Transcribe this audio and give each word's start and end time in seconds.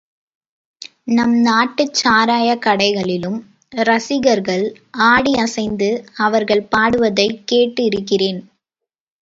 நம் 1.11 1.35
நாட்டுச் 1.41 1.93
சாராயக் 1.93 2.63
கடைகளிலும் 2.65 3.37
ரசிகர்கள் 3.81 4.65
ஆடி 5.09 5.33
அசைந்து 5.37 5.89
அவர்கள் 6.19 6.67
பாடுவதைக் 6.75 7.41
கேட்டு 7.45 7.83
இருக்கிறேன். 7.83 8.41